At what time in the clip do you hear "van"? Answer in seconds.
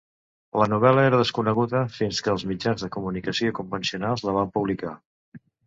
4.41-4.53